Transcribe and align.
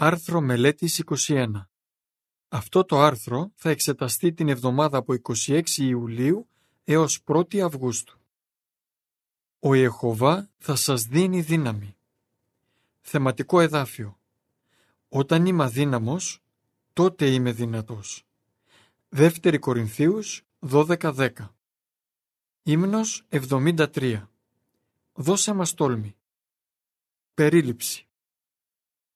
Άρθρο 0.00 0.40
μελέτης 0.40 1.02
21 1.26 1.50
Αυτό 2.48 2.84
το 2.84 3.00
άρθρο 3.00 3.52
θα 3.54 3.70
εξεταστεί 3.70 4.32
την 4.32 4.48
εβδομάδα 4.48 4.98
από 4.98 5.14
26 5.22 5.62
Ιουλίου 5.76 6.48
έως 6.84 7.22
1η 7.26 7.58
Αυγούστου. 7.58 8.18
Ο 9.58 9.74
Ιεχωβά 9.74 10.50
θα 10.56 10.76
σας 10.76 11.02
δίνει 11.02 11.40
δύναμη. 11.40 11.96
Θεματικό 13.00 13.60
εδάφιο 13.60 14.18
Όταν 15.08 15.46
είμαι 15.46 15.64
αδύναμος, 15.64 16.42
τότε 16.92 17.30
είμαι 17.30 17.52
δυνατός. 17.52 18.26
Δεύτερη 19.08 19.58
Κορινθίους 19.58 20.46
12-10 20.58 21.30
Ύμνος 22.62 23.26
73 23.28 24.28
Δώσε 25.12 25.52
μας 25.52 25.74
τόλμη. 25.74 26.16
Περίληψη 27.34 28.07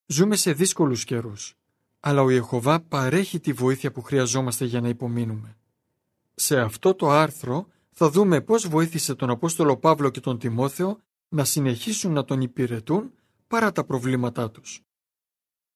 Ζούμε 0.07 0.37
σε 0.37 0.53
δύσκολους 0.53 1.05
καιρούς, 1.05 1.55
αλλά 2.01 2.23
ο 2.23 2.31
Ιεχωβά 2.31 2.81
παρέχει 2.81 3.41
τη 3.41 3.53
βοήθεια 3.53 3.93
που 3.93 4.03
χρειαζόμαστε 4.03 4.65
για 4.65 4.81
να 4.81 4.89
υπομείνουμε. 4.89 5.57
Σε 6.35 6.61
αυτό 6.61 6.95
το 6.95 7.11
άρθρο 7.11 7.69
θα 7.91 8.11
δούμε 8.11 8.41
πώς 8.41 8.69
βοήθησε 8.69 9.15
τον 9.15 9.31
Απόστολο 9.31 9.77
Παύλο 9.77 10.11
και 10.11 10.21
τον 10.21 10.39
Τιμόθεο 10.39 11.01
να 11.29 11.45
συνεχίσουν 11.45 12.13
να 12.13 12.25
τον 12.25 12.41
υπηρετούν 12.41 13.13
παρά 13.47 13.73
τα 13.73 13.85
προβλήματά 13.85 14.51
τους. 14.51 14.81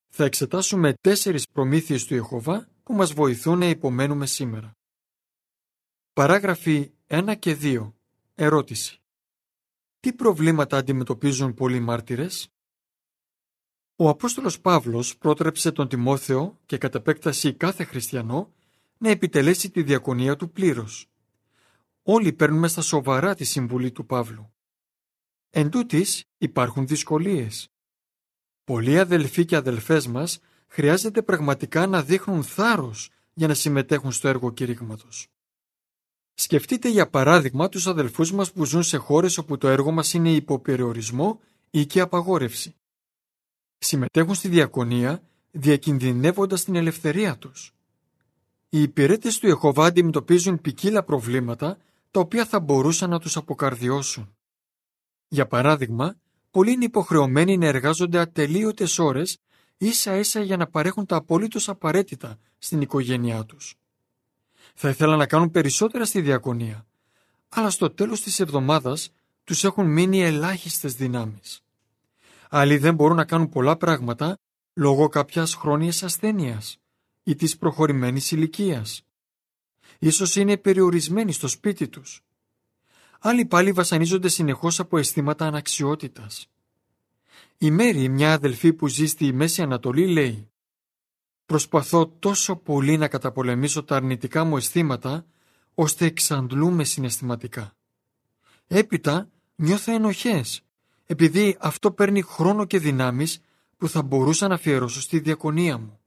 Θα 0.09 0.25
εξετάσουμε 0.25 0.95
τέσσερις 1.01 1.49
προμήθειες 1.49 2.05
του 2.05 2.15
Ιεχωβά 2.15 2.69
που 2.83 2.93
μας 2.93 3.13
βοηθούν 3.13 3.59
να 3.59 3.67
υπομένουμε 3.67 4.27
σήμερα. 4.27 4.77
Παράγραφοι 6.13 6.91
1 7.07 7.35
και 7.39 7.55
2. 7.55 7.93
Ερώτηση. 8.35 9.01
Τι 10.01 10.13
προβλήματα 10.13 10.77
αντιμετωπίζουν 10.77 11.55
πολλοί 11.55 11.81
μάρτυρες; 11.81 12.49
Ο 13.99 14.09
Απόστολος 14.09 14.61
Παύλος 14.61 15.17
πρότρεψε 15.17 15.73
τον 15.73 15.89
Τιμόθεο 15.89 16.59
και 16.67 16.79
κατ' 16.79 16.95
επέκταση 16.95 17.53
κάθε 17.53 17.85
χριστιανό 17.85 18.53
να 18.99 19.11
επιτελέσει 19.11 19.71
τη 19.71 19.83
διακονία 19.83 20.37
του 20.37 20.51
πλήρως. 20.51 21.09
Όλοι 22.03 22.33
παίρνουμε 22.33 22.69
στα 22.69 22.81
σοβαρά 22.81 23.35
τη 23.35 23.45
συμβουλή 23.45 23.91
του 23.91 24.07
Παύλου. 24.07 24.53
Εν 25.51 25.71
τούτης, 25.71 26.25
υπάρχουν 26.39 26.87
δυσκολίες. 26.87 27.69
Πολλοί 28.65 28.99
αδελφοί 28.99 29.45
και 29.45 29.57
αδελφές 29.57 30.07
μας 30.07 30.39
χρειάζεται 30.67 31.23
πραγματικά 31.23 31.87
να 31.87 32.03
δείχνουν 32.03 32.45
θάρρος 32.45 33.11
για 33.33 33.47
να 33.47 33.55
συμμετέχουν 33.55 34.13
στο 34.13 34.29
έργο 34.29 34.53
κηρύγματος. 34.53 35.29
Σκεφτείτε 36.35 36.89
για 36.89 37.09
παράδειγμα 37.09 37.69
τους 37.69 37.87
αδελφούς 37.87 38.33
μας 38.33 38.53
που 38.53 38.65
ζουν 38.65 38.83
σε 38.83 38.97
χώρες 38.97 39.39
όπου 39.39 39.59
το 39.59 39.69
έργο 39.69 39.91
μας 39.91 40.13
είναι 40.13 40.33
υποπεριορισμό 40.33 41.41
ή 41.71 41.87
και 41.87 42.01
απαγόρευση. 42.01 42.75
Συμμετέχουν 43.79 44.35
στη 44.35 44.49
διακονία 44.49 45.23
διακινδυνεύοντας 45.51 46.65
την 46.65 46.75
ελευθερία 46.75 47.39
τους. 47.39 47.75
Οι 48.69 48.83
υπηρέτες 48.83 49.39
του 49.39 49.47
Ιεχωβά 49.47 49.87
αντιμετωπίζουν 49.87 50.61
ποικίλα 50.61 51.03
προβλήματα 51.03 51.79
τα 52.11 52.21
οποία 52.21 52.47
θα 52.47 52.61
μπορούσαν 52.61 53.11
να 53.11 53.21
τους 53.21 53.37
αποκαρδιώσουν. 53.37 54.37
Για 55.29 55.47
παράδειγμα, 55.47 56.17
πολλοί 56.51 56.73
είναι 56.73 56.85
υποχρεωμένοι 56.85 57.57
να 57.57 57.67
εργάζονται 57.67 58.19
ατελείωτες 58.19 58.99
ώρες 58.99 59.39
ίσα 59.79 60.17
ίσα 60.17 60.41
για 60.43 60.57
να 60.57 60.67
παρέχουν 60.67 61.07
τα 61.07 61.17
απολύτως 61.17 61.69
απαραίτητα 61.69 62.39
στην 62.59 62.81
οικογένειά 62.81 63.45
τους. 63.45 63.75
Θα 64.75 64.89
ήθελα 64.89 65.17
να 65.17 65.27
κάνουν 65.27 65.51
περισσότερα 65.51 66.05
στη 66.05 66.21
διακονία, 66.21 66.87
αλλά 67.49 67.71
στο 67.71 67.91
τέλος 67.91 68.21
της 68.21 68.41
εβδομάδας 68.41 69.13
τους 69.45 69.65
έχουν 69.65 69.87
μείνει 69.87 70.23
ελάχιστες 70.23 70.95
δυνάμεις. 70.95 71.66
Άλλοι 72.51 72.79
δεν 72.79 72.95
μπορούν 72.95 73.17
να 73.17 73.25
κάνουν 73.25 73.49
πολλά 73.49 73.77
πράγματα 73.77 74.39
λόγω 74.75 75.09
κάποιας 75.09 75.55
χρόνιας 75.55 76.03
ασθένειας 76.03 76.79
ή 77.23 77.35
της 77.35 77.57
προχωρημένης 77.57 78.31
ηλικίας. 78.31 79.03
Ίσως 79.99 80.37
είναι 80.37 80.57
περιορισμένοι 80.57 81.33
στο 81.33 81.49
σπίτι 81.49 81.89
τους. 81.89 82.21
Άλλοι 83.21 83.45
πάλι 83.47 83.73
βασανίζονται 83.73 84.29
συνεχώς 84.29 84.81
από 84.81 84.99
αισθήματα 84.99 85.47
αναξιότητας. 85.47 86.49
Η 87.59 87.71
Μέρη, 87.71 88.09
μια 88.09 88.33
αδελφή 88.33 88.73
που 88.73 88.89
ζει 88.89 89.07
στη 89.07 89.33
Μέση 89.33 89.63
Ανατολή, 89.63 90.07
λέει 90.07 90.51
«Προσπαθώ 91.47 92.07
τόσο 92.07 92.57
πολύ 92.57 92.97
να 92.97 93.09
καταπολεμήσω 93.09 93.85
τα 93.85 93.97
αρνητικά 93.97 94.45
μου 94.45 94.57
αισθήματα, 94.57 95.27
ώστε 95.75 96.05
εξαντλούμε 96.05 96.85
συναισθηματικά. 96.85 97.77
Έπειτα 98.67 99.29
νιώθω 99.55 99.93
ενοχές 99.93 100.66
επειδή 101.07 101.57
αυτό 101.61 101.93
παίρνει 101.93 102.23
χρόνο 102.23 102.65
και 102.65 102.79
δυνάμεις 102.79 103.41
που 103.77 103.89
θα 103.89 104.03
μπορούσα 104.03 104.49
να 104.49 104.55
αφιερώσω 104.55 105.01
στη 105.01 105.19
διακονία 105.19 105.79
μου. 105.79 106.01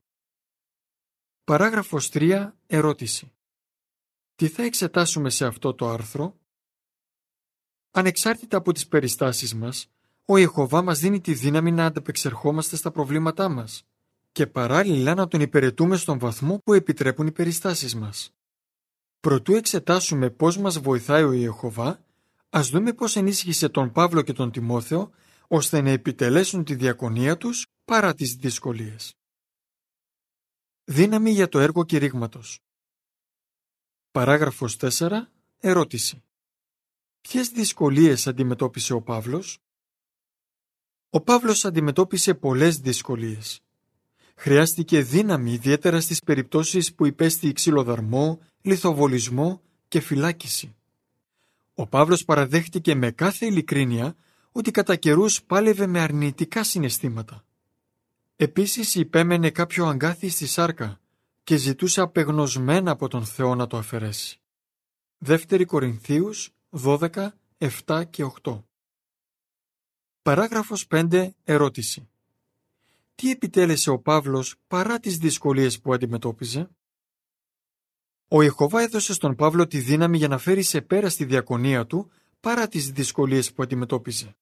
Παράγραφος 1.44 2.10
3. 2.14 2.52
Ερώτηση. 2.68 3.32
Τι 4.36 4.48
θα 4.48 4.64
εξετάσουμε 4.64 5.30
σε 5.30 5.46
αυτό 5.46 5.74
το 5.74 5.90
άρθρο; 5.90 6.38
Ανεξάρτητα 7.92 8.58
από 8.58 8.74
τις 8.74 8.88
περιστάσεις 8.88 9.56
μας, 9.56 9.90
ο 10.26 10.38
Ιεχωβά 10.38 10.82
μας 10.82 11.00
δίνει 11.00 11.22
τη 11.22 11.34
δύναμη 11.34 11.72
να 11.72 11.86
ανταπεξερχόμαστε 11.86 12.76
στα 12.76 12.92
προβλήματά 12.92 13.50
μας 13.50 13.84
και 14.32 14.48
παράλληλα 14.48 15.14
να 15.14 15.28
τον 15.28 15.42
υπηρετούμε 15.42 15.96
στον 15.96 16.20
βαθμό 16.20 16.62
που 16.64 16.74
επιτρέπουν 16.74 17.28
οι 17.28 17.32
περιστάσεις 17.32 17.96
μας. 17.96 18.34
Προτού 19.20 19.56
εξετάσουμε 19.56 20.30
πώς 20.30 20.58
μας 20.58 20.80
βοηθάει 20.80 21.24
ο 21.24 21.32
Ιεχωβά, 21.32 22.04
Ας 22.50 22.70
δούμε 22.70 22.94
πώς 22.94 23.16
ενίσχυσε 23.16 23.70
τον 23.70 23.92
Παύλο 23.92 24.22
και 24.22 24.34
τον 24.34 24.52
Τιμόθεο 24.52 25.12
ώστε 25.48 25.82
να 25.82 25.90
επιτελέσουν 25.90 26.64
τη 26.64 26.76
διακονία 26.76 27.38
τους 27.38 27.68
παρά 27.86 28.14
τις 28.14 28.36
δυσκολίες. 28.36 29.14
Δύναμη 30.84 31.32
για 31.32 31.50
το 31.50 31.60
έργο 31.60 31.84
κηρύγματος 31.84 32.60
Παράγραφος 34.12 34.78
4. 34.80 35.32
Ερώτηση. 35.60 36.24
Ποιες 37.22 37.50
δυσκολίες 37.50 38.28
αντιμετώπισε 38.28 38.94
ο 38.94 39.02
Παύλος; 39.02 39.60
Ο 41.10 41.22
Παύλος 41.22 41.66
αντιμετώπισε 41.66 42.34
πολλές 42.34 42.78
δυσκολίες. 42.80 43.62
Χρειάστηκε 44.36 45.02
δύναμη 45.02 45.54
ιδιαίτερα 45.54 46.02
στις 46.02 46.20
περιπτώσεις 46.20 46.94
που 46.94 47.06
υπέστη 47.06 47.52
ξυλοδαρμό, 47.52 48.42
λιθοβολισμό 48.62 49.62
και 49.88 50.00
φυλάκιση. 50.00 50.79
Ο 51.80 51.88
Παύλος 51.88 52.26
παραδέχτηκε 52.26 52.96
με 52.96 53.12
κάθε 53.12 53.46
ειλικρίνεια 53.46 54.16
ότι 54.52 54.72
κατά 54.72 54.96
καιρούς 54.96 55.44
πάλευε 55.44 55.88
με 55.88 56.00
αρνητικά 56.00 56.64
συναισθήματα. 56.64 57.46
Επίσης 58.36 58.96
υπέμενε 58.96 59.50
κάποιο 59.50 59.86
αγκάθι 59.86 60.30
στη 60.30 60.48
σάρκα 60.48 61.00
και 61.44 61.56
ζητούσε 61.56 62.02
απεγνωσμένα 62.02 62.92
από 62.92 63.08
τον 63.08 63.26
Θεό 63.26 63.56
να 63.56 63.68
το 63.68 63.78
αφαιρέσει. 63.78 64.40
Δεύτερη 65.18 65.66
Κορινθίους 65.66 66.54
12, 66.84 67.10
7 67.86 68.04
και 68.10 68.26
8 68.42 68.64
Παράγραφος 70.22 70.88
5. 70.90 71.30
Ερώτηση. 71.44 72.10
Τι 73.16 73.32
επιτέλεσε 73.32 73.90
ο 73.90 74.00
Παύλος 74.00 74.56
παρά 74.68 75.00
τις 75.00 75.18
δυσκολίες 75.18 75.80
που 75.80 75.94
αντιμετώπιζε; 75.94 76.70
Ο 78.32 78.42
Ιεχωβά 78.42 78.82
έδωσε 78.82 79.14
στον 79.14 79.36
Παύλο 79.36 79.68
τη 79.68 79.80
δύναμη 79.80 80.18
για 80.18 80.28
να 80.28 80.38
φέρει 80.38 80.62
σε 80.62 80.82
πέρα 80.82 81.10
στη 81.10 81.26
διακονία 81.26 81.86
του 81.86 82.12
παρά 82.40 82.68
τις 82.68 82.92
δυσκολίες 82.92 83.54
που 83.54 83.64
αντιμετώπιζε. 83.64 84.36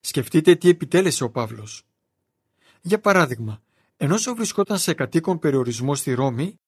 Σκεφτείτε 0.00 0.54
τι 0.54 0.68
επιτέλεσε 0.68 1.24
ο 1.24 1.30
Παύλος. 1.30 1.82
Για 2.80 3.00
παράδειγμα, 3.00 3.62
ενώ 3.96 4.16
βρισκόταν 4.36 4.78
σε 4.78 4.94
κατοίκον 4.94 5.38
περιορισμό 5.38 5.94
στη 5.94 6.12
Ρώμη, 6.12 6.60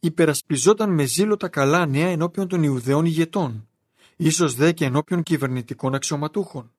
υπερασπιζόταν 0.00 0.94
με 0.94 1.04
ζήλο 1.04 1.36
τα 1.36 1.48
καλά 1.48 1.86
νέα 1.86 2.08
ενώπιον 2.08 2.48
των 2.48 2.62
Ιουδαίων 2.62 3.04
ηγετών, 3.04 3.68
ίσως 4.16 4.54
δε 4.54 4.72
και 4.72 4.84
ενώπιον 4.84 5.22
κυβερνητικών 5.22 5.94
αξιωματούχων. 5.94 6.72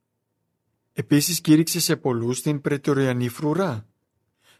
Επίσης 0.93 1.41
κήρυξε 1.41 1.79
σε 1.79 1.95
πολλούς 1.95 2.41
την 2.41 2.61
πρετοριανή 2.61 3.29
φρουρά 3.29 3.87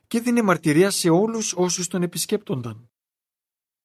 και 0.08 0.20
δίνει 0.20 0.42
μαρτυρία 0.42 0.90
σε 0.90 1.10
όλους 1.10 1.54
όσους 1.54 1.88
τον 1.88 2.04
επισκέπτονταν. 2.04 2.91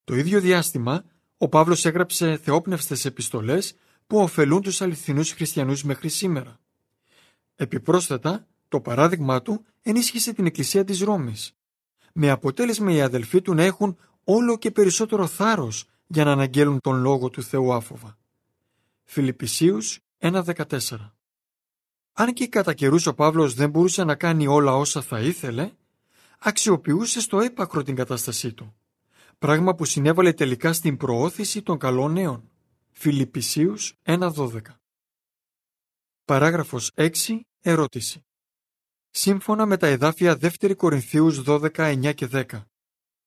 Το 0.07 0.15
ίδιο 0.15 0.41
διάστημα, 0.41 1.05
ο 1.37 1.49
Παύλος 1.49 1.85
έγραψε 1.85 2.37
θεόπνευστες 2.37 3.05
επιστολές 3.05 3.75
που 4.07 4.19
ωφελούν 4.19 4.63
τους 4.63 4.81
αληθινούς 4.81 5.33
χριστιανούς 5.33 5.85
μέχρι 5.85 6.09
σήμερα. 6.09 6.61
Επιπρόσθετα, 7.57 8.47
το 8.69 8.81
παράδειγμά 8.81 9.43
του 9.43 9.65
ενίσχυσε 9.83 10.33
την 10.33 10.47
Εκκλησία 10.47 10.85
της 10.85 11.01
Ρώμης, 11.01 11.57
με 12.13 12.31
αποτέλεσμα 12.31 12.93
οι 12.93 13.01
αδελφοί 13.01 13.43
του 13.43 13.55
να 13.55 13.63
έχουν 13.63 13.99
όλο 14.25 14.59
και 14.59 14.71
περισσότερο 14.71 15.27
θάρρος 15.27 15.85
για 16.07 16.25
να 16.25 16.33
αναγγέλουν 16.33 16.81
τον 16.81 17.01
Λόγο 17.01 17.31
του 17.31 17.43
Θεού 17.43 17.73
άφοβα. 17.73 18.19
Φιλιππισίους 19.05 19.99
1.14 20.19 20.67
Αν 22.13 22.33
και 22.33 22.47
κατά 22.47 22.75
καιρούς 22.75 23.07
ο 23.07 23.15
Παύλος 23.15 23.55
δεν 23.55 23.71
μπορούσε 23.71 24.05
να 24.05 24.15
κάνει 24.15 24.47
όλα 24.47 24.75
όσα 24.77 25.03
θα 25.03 25.21
ήθελε, 25.21 25.71
αξιοποιούσε 26.39 27.21
στο 27.21 27.41
έπακρο 27.41 27.83
την 27.83 27.95
κατάστασή 27.95 28.53
του 28.53 28.75
πράγμα 29.39 29.75
που 29.75 29.85
συνέβαλε 29.85 30.33
τελικά 30.33 30.73
στην 30.73 30.97
προώθηση 30.97 31.63
των 31.63 31.79
καλών 31.79 32.13
νέων. 32.13 32.51
Φιλιππισίους 32.91 33.95
1.12 34.03 34.61
Παράγραφος 36.25 36.93
6. 36.95 37.11
Ερώτηση. 37.61 38.25
σύμφωνα 39.11 39.67
με 39.67 39.77
τα 39.77 39.87
εδάφια 39.87 40.39
2 40.41 40.75
Κορινθίους 40.77 41.43
12, 41.47 41.71
9 41.75 42.15
και 42.15 42.29
10. 42.33 42.45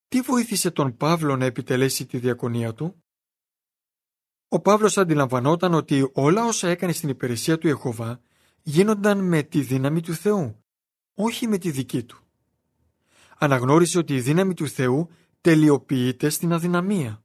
Τι 0.07 0.21
βοήθησε 0.21 0.71
τον 0.71 0.97
Παύλο 0.97 1.35
να 1.35 1.45
επιτελέσει 1.45 2.05
τη 2.05 2.17
διακονία 2.17 2.73
του; 2.73 3.03
Ο 4.47 4.59
Παύλος 4.59 4.97
αντιλαμβανόταν 4.97 5.73
ότι 5.73 6.09
όλα 6.13 6.45
όσα 6.45 6.69
έκανε 6.69 6.91
στην 6.91 7.09
υπηρεσία 7.09 7.57
του 7.57 7.67
Ιεχωβά 7.67 8.21
γίνονταν 8.61 9.27
με 9.27 9.43
τη 9.43 9.61
δύναμη 9.61 10.01
του 10.01 10.13
Θεού, 10.13 10.63
όχι 11.13 11.47
με 11.47 11.57
τη 11.57 11.71
δική 11.71 12.03
του. 12.03 12.23
Αναγνώρισε 13.37 13.97
ότι 13.97 14.15
η 14.15 14.21
δύναμη 14.21 14.53
του 14.53 14.67
Θεού 14.67 15.09
τελειοποιείται 15.41 16.29
στην 16.29 16.53
αδυναμία. 16.53 17.23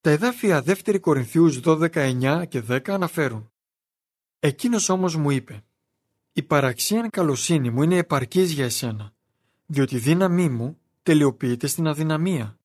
Τα 0.00 0.10
εδάφια 0.10 0.64
2 0.66 1.00
Κορινθίους 1.00 1.60
12, 1.64 1.90
9 1.94 2.44
και 2.48 2.62
10 2.68 2.90
αναφέρουν 2.90 3.50
Εκείνος 4.38 4.88
όμως 4.88 5.16
μου 5.16 5.30
είπε 5.30 5.64
«Η 6.32 6.42
παραξίαν 6.42 7.10
καλοσύνη 7.10 7.70
μου 7.70 7.82
είναι 7.82 7.96
επαρκής 7.96 8.52
για 8.52 8.64
εσένα, 8.64 9.12
διότι 9.66 9.96
η 9.96 9.98
δύναμή 9.98 10.48
μου 10.48 10.78
τελειοποιείται 11.02 11.66
στην 11.66 11.86
αδυναμία. 11.86 12.58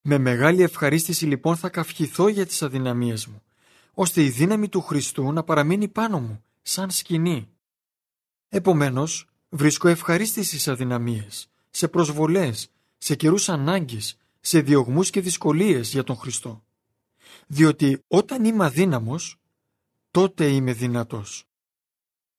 Με 0.00 0.18
μεγάλη 0.18 0.62
ευχαρίστηση 0.62 1.26
λοιπόν 1.26 1.56
θα 1.56 1.68
καυχηθώ 1.68 2.28
για 2.28 2.46
τις 2.46 2.62
αδυναμίες 2.62 3.26
μου, 3.26 3.42
ώστε 3.94 4.22
η 4.22 4.28
δύναμη 4.28 4.68
του 4.68 4.80
Χριστού 4.80 5.32
να 5.32 5.42
παραμείνει 5.42 5.88
πάνω 5.88 6.20
μου, 6.20 6.44
σαν 6.62 6.90
σκηνή. 6.90 7.48
Επομένως, 8.48 9.28
βρίσκω 9.48 9.88
ευχαρίστηση 9.88 10.48
στις 10.48 10.68
αδυναμίες, 10.68 11.50
σε 11.70 11.88
προσβολές, 11.88 12.70
σε 12.98 13.14
καιρούς 13.14 13.48
ανάγκης, 13.48 14.16
σε 14.40 14.60
διωγμούς 14.60 15.10
και 15.10 15.20
δυσκολίες 15.20 15.90
για 15.90 16.02
τον 16.02 16.16
Χριστό. 16.16 16.64
Διότι 17.46 18.04
όταν 18.08 18.44
είμαι 18.44 18.64
αδύναμος, 18.64 19.40
τότε 20.10 20.48
είμαι 20.48 20.72
δυνατός. 20.72 21.44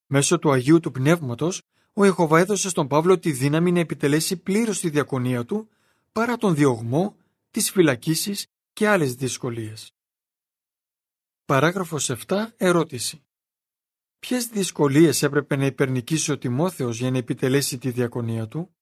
Μέσω 0.07 0.39
του 0.39 0.51
Αγίου 0.51 0.79
του 0.79 0.91
Πνεύματος, 0.91 1.61
ο 1.93 2.05
Ιεχωβά 2.05 2.39
έδωσε 2.39 2.69
στον 2.69 2.87
Παύλο 2.87 3.19
τη 3.19 3.31
δύναμη 3.31 3.71
να 3.71 3.79
επιτελέσει 3.79 4.37
πλήρως 4.37 4.79
τη 4.79 4.89
διακονία 4.89 5.45
του, 5.45 5.69
παρά 6.11 6.37
τον 6.37 6.55
διωγμό, 6.55 7.15
τις 7.51 7.71
φυλακίσεις 7.71 8.47
και 8.73 8.87
άλλες 8.87 9.15
δυσκολίες. 9.15 9.93
Παράγραφος 11.45 12.09
7. 12.09 12.53
Ερώτηση. 12.57 13.21
Ποιες 14.19 14.47
δυσκολίες 14.47 15.23
έπρεπε 15.23 15.55
να 15.55 15.65
υπερνικήσει 15.65 16.31
ο 16.31 16.37
Τιμόθεος 16.37 16.99
για 16.99 17.11
να 17.11 17.17
επιτελέσει 17.17 17.77
τη 17.77 17.89
διακονία 17.89 18.47
του; 18.47 18.75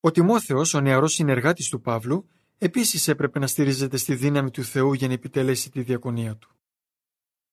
Ο 0.00 0.10
Τιμόθεος, 0.10 0.74
ο 0.74 0.80
νεαρός 0.80 1.12
συνεργάτης 1.12 1.68
του 1.68 1.80
Παύλου, 1.80 2.28
επίσης 2.58 3.08
έπρεπε 3.08 3.38
να 3.38 3.46
στηρίζεται 3.46 3.96
στη 3.96 4.14
δύναμη 4.14 4.50
του 4.50 4.62
Θεού 4.62 4.92
για 4.92 5.06
να 5.06 5.12
επιτελέσει 5.12 5.70
τη 5.70 5.82
διακονία 5.82 6.36
του. 6.36 6.50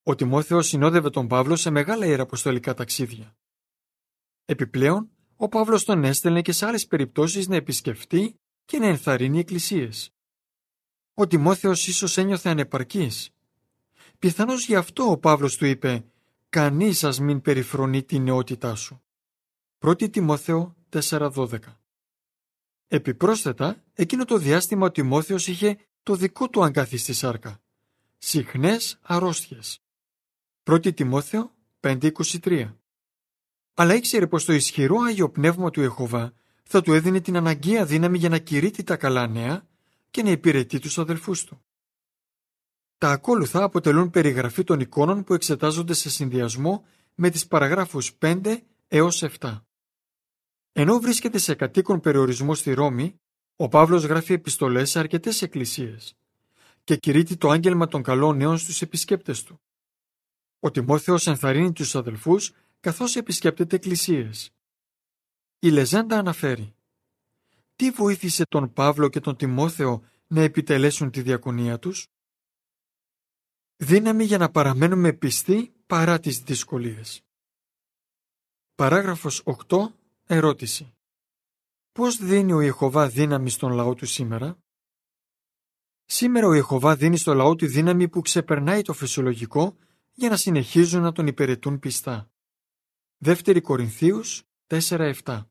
Ο 0.04 0.16
Τιμόθεος 0.16 0.68
συνόδευε 0.68 1.10
τον 1.10 1.28
Παύλο 1.28 1.56
σε 1.56 1.70
μεγάλα 1.70 2.06
ιεραποστολικά 2.06 2.74
ταξίδια. 2.74 3.36
Επιπλέον, 4.46 5.10
ο 5.36 5.48
Παύλος 5.48 5.84
τον 5.84 6.04
έστελνε 6.04 6.42
και 6.42 6.52
σε 6.52 6.66
άλλες 6.66 6.88
περιπτώσεις 6.88 7.48
να 7.48 7.56
επισκεφτεί 7.56 8.40
και 8.66 8.80
να 8.80 8.88
ενθαρρύνει 8.88 9.40
εκκλησίες. 9.40 10.14
Ο 11.14 11.28
Τιμόθεος 11.28 11.88
ίσως 11.88 12.18
ένιωθε 12.18 12.50
ανεπαρκής. 12.50 13.30
Πιθανώς 14.20 14.66
γι' 14.66 14.76
αυτό 14.76 15.12
ο 15.12 15.18
Παύλος 15.18 15.58
του 15.58 15.66
είπε 15.66 16.06
«Κανείς 16.50 16.98
σας 16.98 17.20
μην 17.20 17.42
περιφρονεί 17.42 18.04
την 18.04 18.24
νεότητά 18.24 18.76
σου». 18.76 19.02
1 19.80 20.12
Τιμόθεο 20.12 20.76
4.12 20.90 21.60
Επιπρόσθετα, 22.88 23.84
εκείνο 23.94 24.26
το 24.26 24.38
διάστημα 24.38 24.86
ο 24.86 24.92
Τιμόθεος 24.92 25.48
είχε 25.48 25.78
το 26.04 26.16
δικό 26.16 26.50
του 26.50 26.64
αγκάθι 26.64 26.98
στη 26.98 27.14
σάρκα. 27.14 27.62
Συχνές 28.18 29.00
αρρώστιες. 29.02 29.82
1 30.64 30.96
Τιμόθεο 30.96 31.52
5.23 31.80 32.74
Αλλά 33.74 33.96
ήξερε 33.96 34.28
πως 34.28 34.46
το 34.46 34.54
ισχυρό 34.54 34.98
Άγιο 35.00 35.30
Πνεύμα 35.30 35.70
του 35.70 35.82
Εχωβά 35.82 36.34
θα 36.64 36.82
του 36.82 36.94
έδινε 36.94 37.22
την 37.22 37.38
αναγκαία 37.38 37.86
δύναμη 37.86 38.18
για 38.18 38.30
να 38.30 38.38
κηρύττει 38.38 38.84
τα 38.84 38.98
καλά 38.98 39.28
νέα 39.28 39.68
και 40.12 40.24
να 40.24 40.30
υπηρετεί 40.30 40.80
τους 40.80 40.98
αδελφούς 40.98 41.44
του. 41.44 41.66
Τα 42.98 43.10
ακόλουθα 43.10 43.64
αποτελούν 43.64 44.10
περιγραφή 44.10 44.64
των 44.64 44.80
εικόνων 44.80 45.24
που 45.24 45.34
εξετάζονται 45.34 45.94
σε 45.94 46.10
συνδυασμό 46.10 46.86
με 47.16 47.30
τις 47.30 47.48
παραγράφους 47.48 48.12
5 48.20 48.62
έως 48.88 49.24
7. 49.40 49.65
Ενώ 50.78 51.00
βρίσκεται 51.00 51.38
σε 51.38 51.56
κατοίκον 51.56 52.00
περιορισμό 52.00 52.56
στη 52.56 52.74
Ρώμη, 52.74 53.20
ο 53.56 53.68
Παύλος 53.68 54.04
γράφει 54.04 54.34
επιστολές 54.34 54.90
σε 54.90 55.00
αρκετές 55.00 55.42
εκκλησίες 55.42 56.18
και 56.84 56.96
κηρύττει 56.96 57.38
το 57.38 57.50
άγγελμα 57.50 57.88
των 57.88 58.04
καλών 58.04 58.38
νέων 58.38 58.58
στους 58.58 58.82
επισκέπτες 58.82 59.44
του. 59.44 59.62
Ο 60.60 60.72
Τιμόθεος 60.72 61.28
ενθαρρύνει 61.28 61.72
τους 61.72 61.96
αδελφούς 61.96 62.52
καθώς 62.80 63.16
επισκέπτεται 63.16 63.76
εκκλησίες. 63.76 64.52
Η 65.60 65.70
Λεζέντα 65.70 66.18
αναφέρει 66.18 66.76
«Τι 67.76 67.90
βοήθησε 67.92 68.44
τον 68.46 68.74
Παύλο 68.74 69.10
και 69.10 69.20
τον 69.20 69.36
Τιμόθεο 69.36 70.04
να 70.28 70.42
επιτελέσουν 70.42 71.12
τη 71.12 71.22
διακονία 71.22 71.80
τους» 71.80 72.08
Δύναμη 73.78 74.24
για 74.24 74.38
να 74.38 74.52
παραμένουμε 74.52 75.14
πιστοί 75.14 75.74
παρά 75.88 76.20
τις 76.20 76.40
δυσκολίες. 76.40 77.24
Παράγραφος 78.76 79.44
8. 79.68 79.94
Ερώτηση. 80.28 80.94
Πώς 81.92 82.18
δίνει 82.18 82.54
ο 82.54 82.62
Ιεχωβά 82.62 83.10
δύναμη 83.10 83.50
στον 83.50 83.72
λαό 83.72 83.94
του 83.94 84.06
σήμερα; 84.06 84.58
Σήμερα 86.06 86.48
ο 86.48 86.54
Ιεχωβά 86.54 86.96
δίνει 86.96 87.18
στο 87.18 87.34
λαό 87.34 87.56
του 87.56 87.68
δύναμη 87.68 88.10
που 88.10 88.22
ξεπερνάει 88.22 88.82
το 88.82 88.94
φυσιολογικό 88.94 89.78
για 90.14 90.30
να 90.30 90.38
συνεχίζουν 90.38 91.02
να 91.02 91.12
τον 91.12 91.28
υπηρετούν 91.28 91.80
πιστά. 91.80 92.32
Δεύτερη 93.18 93.62
Κορινθίους 93.62 94.44
4-7 94.68 95.46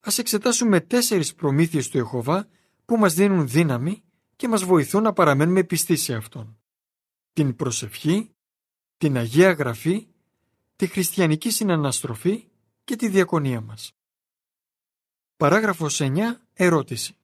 Ας 0.00 0.18
εξετάσουμε 0.18 0.80
τέσσερις 0.80 1.34
προμήθειες 1.34 1.88
του 1.88 1.96
Ιεχωβά 1.96 2.48
που 2.84 2.96
μας 2.96 3.14
δίνουν 3.14 3.48
δύναμη 3.48 4.04
και 4.36 4.48
μας 4.48 4.64
βοηθούν 4.64 5.02
να 5.02 5.12
παραμένουμε 5.12 5.64
πιστοί 5.64 5.96
σε 5.96 6.14
Αυτόν. 6.14 6.58
Την 7.32 7.56
προσευχή, 7.56 8.34
την 8.96 9.16
Αγία 9.16 9.52
Γραφή, 9.52 10.06
τη 10.76 10.86
χριστιανική 10.86 11.50
συναναστροφή 11.50 12.48
και 12.86 12.96
τη 12.96 13.08
διακονία 13.08 13.60
μας. 13.60 13.92
Παράγραφος 15.36 16.00
9. 16.00 16.40
Ερώτηση. 16.52 17.16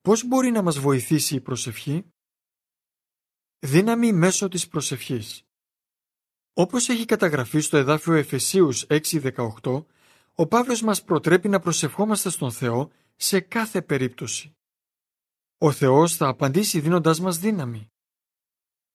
Πώς 0.00 0.24
μπορεί 0.24 0.50
να 0.50 0.62
μας 0.62 0.78
βοηθήσει 0.78 1.34
η 1.34 1.40
προσευχή; 1.40 2.04
Δύναμη 3.58 4.12
μέσω 4.12 4.48
της 4.48 4.68
προσευχής. 4.68 5.44
Όπως 6.52 6.88
έχει 6.88 7.04
καταγραφεί 7.04 7.60
στο 7.60 7.76
εδάφιο 7.76 8.12
Εφεσίους 8.14 8.86
6.18, 8.88 9.86
ο 10.34 10.46
Παύλος 10.46 10.82
μας 10.82 11.04
προτρέπει 11.04 11.48
να 11.48 11.60
προσευχόμαστε 11.60 12.30
στον 12.30 12.52
Θεό 12.52 12.90
σε 13.16 13.40
κάθε 13.40 13.82
περίπτωση. 13.82 14.56
Ο 15.58 15.72
Θεός 15.72 16.16
θα 16.16 16.28
απαντήσει 16.28 16.80
δίνοντάς 16.80 17.20
μας 17.20 17.38
δύναμη. 17.38 17.90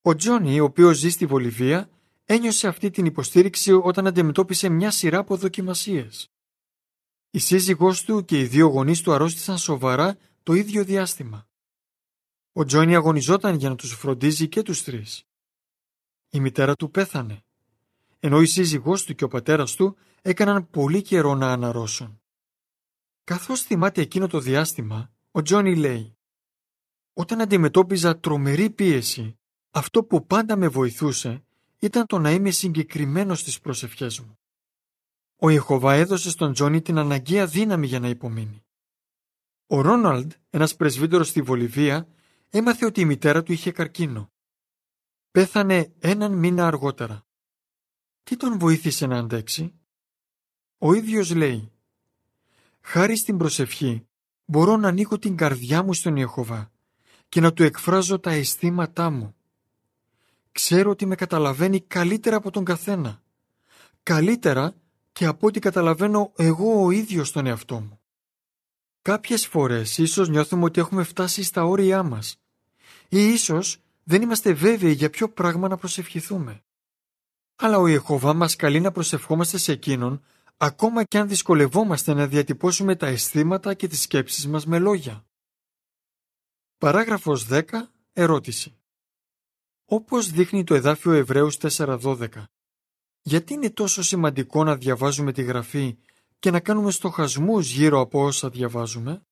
Ο 0.01 0.15
Τζόνι, 0.15 0.59
ο 0.59 0.63
οποίος 0.63 0.97
ζει 0.97 1.09
στη 1.09 1.25
Βολιβία, 1.25 1.89
ένιωσε 2.31 2.67
αυτή 2.67 2.89
την 2.89 3.05
υποστήριξη 3.05 3.71
όταν 3.71 4.07
αντιμετώπισε 4.07 4.69
μια 4.69 4.91
σειρά 4.91 5.17
από 5.17 5.37
δοκιμασίες. 5.37 6.31
Η 7.31 7.39
σύζυγός 7.39 8.03
του 8.03 8.25
και 8.25 8.39
οι 8.39 8.45
δύο 8.45 8.67
γονείς 8.67 9.01
του 9.01 9.13
αρρώστησαν 9.13 9.57
σοβαρά 9.57 10.17
το 10.43 10.53
ίδιο 10.53 10.83
διάστημα. 10.83 11.47
Ο 12.51 12.65
Τζόνι 12.65 12.95
αγωνιζόταν 12.95 13.55
για 13.55 13.69
να 13.69 13.75
τους 13.75 13.93
φροντίζει 13.93 14.47
και 14.47 14.61
τους 14.61 14.83
τρεις. 14.83 15.23
Η 16.29 16.39
μητέρα 16.39 16.75
του 16.75 16.91
πέθανε, 16.91 17.43
ενώ 18.19 18.41
η 18.41 18.45
σύζυγός 18.45 19.03
του 19.03 19.15
και 19.15 19.23
ο 19.23 19.27
πατέρας 19.27 19.75
του 19.75 19.97
έκαναν 20.21 20.69
πολύ 20.69 21.01
καιρό 21.01 21.35
να 21.35 21.51
αναρρώσουν. 21.51 22.21
Καθώς 23.23 23.61
θυμάται 23.61 24.01
εκείνο 24.01 24.27
το 24.27 24.39
διάστημα, 24.39 25.11
ο 25.31 25.41
Τζόνι 25.41 25.75
λέει 25.75 26.17
«Όταν 27.13 27.41
αντιμετώπιζα 27.41 28.19
τρομερή 28.19 28.69
πίεση, 28.69 29.39
αυτό 29.71 30.03
που 30.03 30.25
πάντα 30.25 30.55
με 30.57 30.67
βοηθούσε 30.67 31.43
ήταν 31.83 32.05
το 32.05 32.19
να 32.19 32.31
είμαι 32.31 32.51
συγκεκριμένος 32.51 33.39
στις 33.39 33.59
προσευχές 33.59 34.19
μου. 34.19 34.39
Ο 35.35 35.49
Ιεχωβά 35.49 35.93
έδωσε 35.93 36.29
στον 36.29 36.53
Τζόνι 36.53 36.81
την 36.81 36.97
αναγκαία 36.97 37.47
δύναμη 37.47 37.87
για 37.87 37.99
να 37.99 38.07
υπομείνει. 38.07 38.65
Ο 39.67 39.81
Ρόναλντ, 39.81 40.31
ένας 40.49 40.75
πρεσβύτερος 40.75 41.27
στη 41.27 41.41
Βολιβία, 41.41 42.07
έμαθε 42.49 42.85
ότι 42.85 43.01
η 43.01 43.05
μητέρα 43.05 43.43
του 43.43 43.51
είχε 43.51 43.71
καρκίνο. 43.71 44.31
Πέθανε 45.31 45.93
έναν 45.99 46.33
μήνα 46.33 46.67
αργότερα. 46.67 47.25
Τι 48.23 48.37
τον 48.37 48.59
βοήθησε 48.59 49.05
να 49.05 49.17
αντέξει; 49.17 49.73
Ο 50.77 50.93
ίδιος 50.93 51.35
λέει 51.35 51.71
«Χάρη 52.81 53.17
στην 53.17 53.37
προσευχή 53.37 54.07
μπορώ 54.45 54.77
να 54.77 54.87
ανοίγω 54.87 55.19
την 55.19 55.35
καρδιά 55.35 55.83
μου 55.83 55.93
στον 55.93 56.15
Ιεχωβά 56.15 56.71
και 57.29 57.41
να 57.41 57.53
του 57.53 57.63
εκφράζω 57.63 58.19
τα 58.19 58.31
αισθήματά 58.31 59.09
μου. 59.09 59.35
Ξέρω 60.51 60.89
ότι 60.89 61.05
με 61.05 61.15
καταλαβαίνει 61.15 61.79
καλύτερα 61.79 62.35
από 62.35 62.51
τον 62.51 62.63
καθένα. 62.63 63.21
Καλύτερα 64.03 64.73
και 65.11 65.25
από 65.25 65.47
ό,τι 65.47 65.59
καταλαβαίνω 65.59 66.31
εγώ 66.35 66.83
ο 66.85 66.91
ίδιος 66.91 67.31
τον 67.31 67.45
εαυτό 67.45 67.79
μου. 67.79 67.99
Κάποιες 69.01 69.47
φορές 69.47 69.97
ίσως 69.97 70.29
νιώθουμε 70.29 70.63
ότι 70.63 70.79
έχουμε 70.79 71.03
φτάσει 71.03 71.43
στα 71.43 71.65
όρια 71.65 72.03
μας 72.03 72.37
ή 73.09 73.25
ίσως 73.33 73.77
δεν 74.03 74.21
είμαστε 74.21 74.53
βέβαιοι 74.53 74.91
για 74.91 75.09
ποιο 75.09 75.29
πράγμα 75.29 75.67
να 75.67 75.77
προσευχηθούμε. 75.77 76.63
αλλά 77.55 77.77
ο 77.77 77.87
Ιεχωβά 77.87 78.33
μας 78.33 78.55
καλεί 78.55 78.79
να 78.79 78.91
προσευχόμαστε 78.91 79.57
σε 79.57 79.71
Εκείνον 79.71 80.23
ακόμα 80.57 81.03
και 81.03 81.17
αν 81.17 81.27
δυσκολευόμαστε 81.27 82.13
να 82.13 82.27
διατυπώσουμε 82.27 82.95
τα 82.95 83.07
αισθήματα 83.07 83.73
και 83.73 83.87
τις 83.87 84.01
σκέψεις 84.01 84.47
μας 84.47 84.65
με 84.65 84.79
λόγια. 84.79 85.25
Παράγραφος 86.77 87.47
10. 87.49 87.63
Ερώτηση. 88.13 88.80
Όπως 89.93 90.31
δείχνει 90.31 90.63
το 90.63 90.75
εδάφιο 90.75 91.11
Εβραίους 91.11 91.57
4.12, 91.61 92.27
γιατί 93.21 93.53
είναι 93.53 93.69
τόσο 93.69 94.03
σημαντικό 94.03 94.63
να 94.63 94.75
διαβάζουμε 94.75 95.31
τη 95.31 95.43
Γραφή 95.43 95.97
και 96.39 96.51
να 96.51 96.59
κάνουμε 96.59 96.91
στοχασμούς 96.91 97.71
γύρω 97.71 97.99
από 97.99 98.23
όσα 98.23 98.49
διαβάζουμε; 98.49 99.25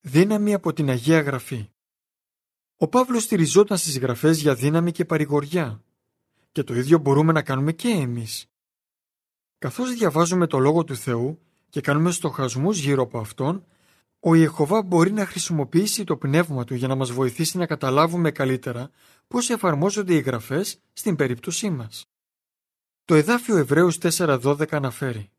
Δύναμη 0.00 0.54
από 0.54 0.72
την 0.72 0.88
Αγία 0.88 1.20
Γραφή. 1.20 1.70
Ο 2.76 2.88
Παύλος 2.88 3.22
στηριζόταν 3.22 3.78
στις 3.78 3.98
γραφές 3.98 4.40
για 4.40 4.54
δύναμη 4.54 4.92
και 4.92 5.04
παρηγοριά 5.04 5.82
και 6.52 6.62
το 6.62 6.74
ίδιο 6.74 6.98
μπορούμε 6.98 7.32
να 7.32 7.42
κάνουμε 7.42 7.72
και 7.72 7.88
εμείς. 7.88 8.46
Καθώς 9.58 9.92
διαβάζουμε 9.92 10.46
το 10.46 10.58
Λόγο 10.58 10.84
του 10.84 10.96
Θεού 10.96 11.38
και 11.68 11.80
κάνουμε 11.80 12.10
στοχασμούς 12.10 12.78
γύρω 12.78 13.02
από 13.02 13.18
Αυτόν, 13.18 13.66
ο 14.20 14.34
Ιεχωβά 14.34 14.82
μπορεί 14.82 15.12
να 15.12 15.26
χρησιμοποιήσει 15.26 16.04
το 16.04 16.16
πνεύμα 16.16 16.64
του 16.64 16.74
για 16.74 16.88
να 16.88 16.94
μας 16.94 17.10
βοηθήσει 17.10 17.58
να 17.58 17.66
καταλάβουμε 17.66 18.30
καλύτερα 18.30 18.90
πώς 19.28 19.50
εφαρμόζονται 19.50 20.14
οι 20.14 20.20
γραφές 20.20 20.78
στην 20.92 21.16
περίπτωσή 21.16 21.70
μας. 21.70 22.08
Το 23.04 23.14
εδάφιο 23.14 23.56
Εβραίους 23.56 23.98
4.12 23.98 24.64
αναφέρει 24.70 25.30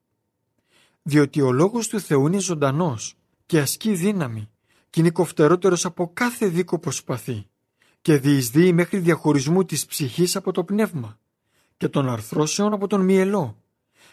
«Διότι 1.02 1.42
ο 1.42 1.52
Λόγος 1.52 1.88
του 1.88 2.00
Θεού 2.00 2.28
είναι 2.28 2.40
ζωντανός 2.40 3.16
και 3.46 3.60
ασκεί 3.60 3.94
δύναμη 3.94 4.50
και 4.90 5.00
είναι 5.00 5.12
κοφτερότερος 5.12 5.86
από 5.86 6.12
κάθε 6.14 6.48
δίκο 6.48 6.80
που 6.80 6.92
σπαθεί 6.92 7.46
και 8.02 8.18
διεισδύει 8.18 8.72
μέχρι 8.74 9.00
διαχωρισμού 9.00 9.66
της 9.66 9.86
ψυχής 9.86 10.36
από 10.36 10.52
το 10.52 10.64
πνεύμα 10.64 11.20
και 11.78 11.88
των 11.88 12.10
αρθρώσεων 12.10 12.74
από 12.74 12.88
τον 12.88 13.02
μυελό 13.02 13.64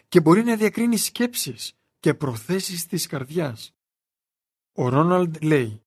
και 0.08 0.20
μπορεί 0.20 0.44
να 0.44 0.56
διακρίνει 0.56 0.96
σκέψεις 0.96 1.72
και 2.00 2.14
προθέσεις 2.14 2.86
της 2.86 3.06
καρδιάς. 3.06 3.75
Ο 4.78 4.88
Ρόναλντ 4.88 5.42
λέει 5.42 5.82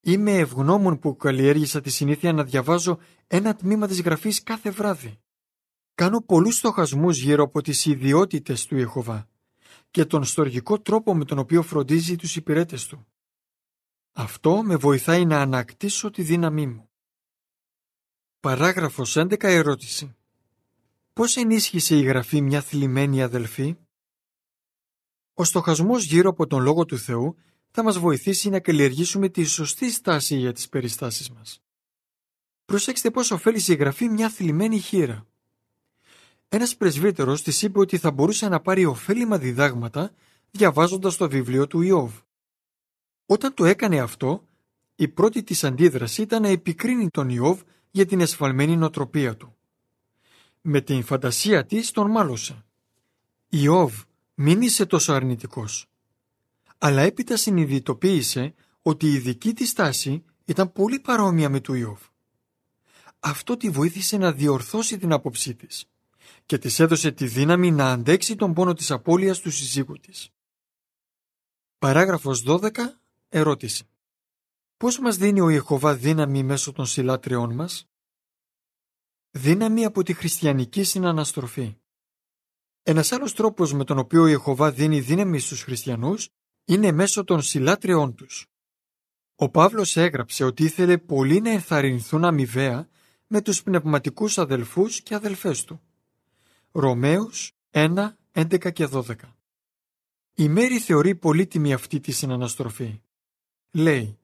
«Είμαι 0.00 0.36
ευγνώμων 0.36 0.98
που 0.98 1.16
καλλιέργησα 1.16 1.80
τη 1.80 1.90
συνήθεια 1.90 2.32
να 2.32 2.44
διαβάζω 2.44 2.98
ένα 3.26 3.54
τμήμα 3.54 3.86
της 3.86 4.00
γραφής 4.00 4.42
κάθε 4.42 4.70
βράδυ. 4.70 5.20
Κάνω 5.94 6.20
πολλούς 6.20 6.56
στοχασμούς 6.56 7.18
γύρω 7.18 7.44
από 7.44 7.62
τις 7.62 7.86
ιδιότητες 7.86 8.66
του 8.66 8.76
Ιεχωβά 8.76 9.28
και 9.90 10.04
τον 10.04 10.24
στοργικό 10.24 10.80
τρόπο 10.80 11.14
με 11.14 11.24
τον 11.24 11.38
οποίο 11.38 11.62
φροντίζει 11.62 12.16
τους 12.16 12.36
υπηρέτες 12.36 12.86
του. 12.86 13.06
Αυτό 14.12 14.62
με 14.62 14.76
βοηθάει 14.76 15.24
να 15.24 15.40
ανακτήσω 15.40 16.10
τη 16.10 16.22
δύναμή 16.22 16.66
μου. 16.66 16.90
Παράγραφος 18.40 19.16
11 19.16 19.42
ερώτηση. 19.42 20.16
Πώς 21.12 21.36
ενίσχυσε 21.36 21.96
η 21.96 22.02
Γραφή 22.02 22.40
μια 22.40 22.60
θλιμμένη 22.60 23.22
αδελφή; 23.22 23.76
Ο 25.34 25.44
στοχασμός 25.44 26.04
γύρω 26.04 26.30
από 26.30 26.46
τον 26.46 26.62
Λόγο 26.62 26.84
του 26.84 26.98
Θεού 26.98 27.36
θα 27.74 27.82
μας 27.82 27.98
βοηθήσει 27.98 28.48
να 28.48 28.60
καλλιεργήσουμε 28.60 29.28
τη 29.28 29.44
σωστή 29.44 29.90
στάση 29.90 30.36
για 30.36 30.52
τις 30.52 30.68
περιστάσεις 30.68 31.30
μας. 31.30 31.62
Προσέξτε 32.64 33.10
πώς 33.10 33.30
ωφέλησε 33.30 33.72
η 33.72 33.76
Γραφή 33.76 34.08
μια 34.08 34.28
θλιμμένη 34.28 34.78
χείρα. 34.78 35.26
Ένας 36.48 36.76
πρεσβύτερος 36.76 37.42
της 37.42 37.62
είπε 37.62 37.78
ότι 37.78 37.98
θα 37.98 38.10
μπορούσε 38.10 38.48
να 38.48 38.60
πάρει 38.60 38.84
ωφέλιμα 38.84 39.38
διδάγματα 39.38 40.14
διαβάζοντας 40.50 41.16
το 41.16 41.28
βιβλίο 41.28 41.66
του 41.66 41.80
Ιώβ. 41.80 42.12
Όταν 43.26 43.54
το 43.54 43.64
έκανε 43.64 44.00
αυτό, 44.00 44.44
η 44.94 45.08
πρώτη 45.08 45.42
της 45.42 45.64
αντίδραση 45.64 46.22
ήταν 46.22 46.42
να 46.42 46.48
επικρίνει 46.48 47.10
τον 47.10 47.28
Ιώβ 47.28 47.60
για 47.90 48.06
την 48.06 48.20
εσφαλμένη 48.20 48.76
νοοτροπία 48.76 49.36
του. 49.36 49.56
Με 50.60 50.80
την 50.80 51.02
φαντασία 51.02 51.64
της 51.66 51.90
τον 51.90 52.10
μάλωσε. 52.10 52.64
«Ιώβ, 53.48 54.02
μην 54.34 54.62
είσαι 54.62 54.86
τόσο 54.86 55.12
αρνητικός». 55.12 55.91
Αλλά 56.84 57.02
έπειτα 57.02 57.36
συνειδητοποίησε 57.36 58.54
ότι 58.82 59.12
η 59.12 59.18
δική 59.18 59.52
της 59.52 59.68
στάση 59.68 60.24
ήταν 60.44 60.72
πολύ 60.72 61.00
παρόμοια 61.00 61.48
με 61.48 61.60
του 61.60 61.74
Ιώβ. 61.74 62.00
Αυτό 63.20 63.56
τη 63.56 63.70
βοήθησε 63.70 64.16
να 64.16 64.32
διορθώσει 64.32 64.98
την 64.98 65.12
άποψή 65.12 65.54
της 65.54 65.84
και 66.46 66.58
της 66.58 66.80
έδωσε 66.80 67.12
τη 67.12 67.26
δύναμη 67.26 67.70
να 67.70 67.92
αντέξει 67.92 68.36
τον 68.36 68.52
πόνο 68.54 68.72
της 68.72 68.90
απώλειας 68.90 69.40
του 69.40 69.50
συζύγου 69.50 69.94
της. 70.00 70.30
Παράγραφος 71.78 72.42
12. 72.46 72.70
Ερώτηση. 73.28 73.88
Πώς 74.76 74.98
μας 74.98 75.16
δίνει 75.16 75.40
ο 75.40 75.50
Ιεχωβά 75.50 75.94
δύναμη 75.94 76.42
μέσω 76.42 76.72
των 76.72 76.86
συλλάτριών 76.86 77.54
μας; 77.54 77.88
Δύναμη 79.30 79.84
από 79.84 80.02
τη 80.02 80.12
χριστιανική 80.12 80.82
συναναστροφή. 80.82 81.76
Ένας 82.82 83.12
άλλος 83.12 83.34
τρόπος 83.34 83.72
με 83.72 83.84
τον 83.84 83.98
οποίο 83.98 84.22
ο 84.22 84.26
Ιεχωβά 84.26 84.70
δίνει 84.72 85.00
δύναμη 85.00 85.38
στους 85.38 85.62
χριστιανούς 85.62 86.28
είναι 86.64 86.92
μέσω 86.92 87.24
των 87.24 87.42
συλλάτριών 87.42 88.14
τους. 88.14 88.46
Ο 89.36 89.48
Παύλος 89.48 89.96
έγραψε 89.96 90.44
ότι 90.44 90.64
ήθελε 90.64 90.98
πολλοί 90.98 91.40
να 91.40 91.50
ενθαρρυνθούν 91.50 92.24
αμοιβαία 92.24 92.88
με 93.26 93.40
τους 93.40 93.62
πνευματικούς 93.62 94.38
αδελφούς 94.38 95.00
και 95.00 95.14
αδελφές 95.14 95.64
του. 95.64 95.80
Ρωμαίους 96.72 97.52
1, 97.70 98.08
11 98.32 98.72
και 98.72 98.88
12 98.92 99.14
Η 100.34 100.48
Μέρη 100.48 100.78
θεωρεί 100.78 101.14
πολύτιμη 101.14 101.72
αυτή 101.72 102.00
τη 102.00 102.12
συναναστροφή. 102.12 103.00
Λέει 103.70 104.18